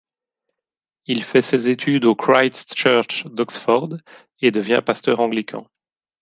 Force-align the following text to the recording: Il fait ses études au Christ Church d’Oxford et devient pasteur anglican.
Il 1.05 1.23
fait 1.23 1.43
ses 1.43 1.67
études 1.69 2.05
au 2.05 2.15
Christ 2.15 2.73
Church 2.75 3.27
d’Oxford 3.27 3.97
et 4.41 4.49
devient 4.49 4.81
pasteur 4.83 5.19
anglican. 5.19 5.67